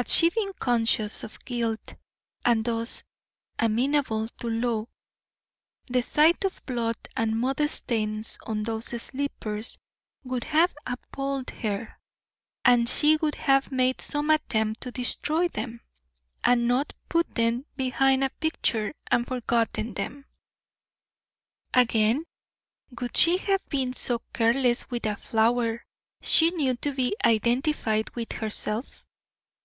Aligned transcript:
Had 0.00 0.08
she 0.08 0.30
been 0.30 0.48
conscious 0.58 1.22
of 1.24 1.44
guilt 1.44 1.94
and 2.42 2.64
thus 2.64 3.04
amenable 3.58 4.28
to 4.38 4.48
law, 4.48 4.86
the 5.88 6.00
sight 6.00 6.42
of 6.46 6.64
blood 6.64 6.96
and 7.18 7.38
mud 7.38 7.60
stains 7.68 8.38
on 8.46 8.62
those 8.62 8.86
slippers 9.02 9.76
would 10.24 10.44
have 10.44 10.74
appalled 10.86 11.50
her, 11.50 11.98
and 12.64 12.88
she 12.88 13.16
would 13.18 13.34
have 13.34 13.70
made 13.70 14.00
some 14.00 14.30
attempt 14.30 14.80
to 14.84 14.90
destroy 14.90 15.48
them, 15.48 15.82
and 16.42 16.66
not 16.66 16.94
put 17.10 17.34
them 17.34 17.66
behind 17.76 18.24
a 18.24 18.30
picture 18.40 18.94
and 19.10 19.26
forgotten 19.26 19.92
them. 19.92 20.24
Again, 21.74 22.24
would 22.98 23.14
she 23.14 23.36
have 23.36 23.68
been 23.68 23.92
so 23.92 24.22
careless 24.32 24.88
with 24.88 25.04
a 25.04 25.16
flower 25.16 25.84
she 26.22 26.52
knew 26.52 26.74
to 26.76 26.92
be 26.92 27.14
identified 27.22 28.08
with 28.16 28.32
herself? 28.32 29.04